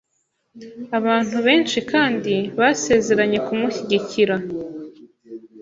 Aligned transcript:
Abantu 0.97 1.37
benshi 1.47 1.79
kandi 1.91 2.33
basezeranye 2.59 3.37
kumushyigikira. 3.47 4.35